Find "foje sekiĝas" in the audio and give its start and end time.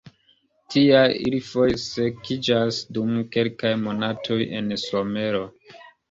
1.49-2.79